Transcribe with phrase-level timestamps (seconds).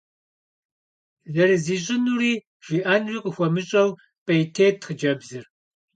[1.33, 2.33] Зэрызищӏынури
[2.65, 3.89] жиӏэнури къыхуэмыщӏэу,
[4.25, 5.45] пӏейтейт хъыджэбзыр.